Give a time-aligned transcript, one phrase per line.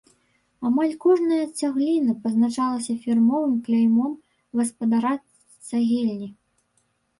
[0.69, 4.17] Амаль кожная цагліна пазначалася фірмовым кляймом
[4.63, 5.15] гаспадара
[5.71, 6.35] цагельні.